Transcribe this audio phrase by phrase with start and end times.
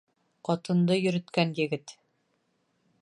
[0.47, 1.95] Ҡатынды йөрөткән егет.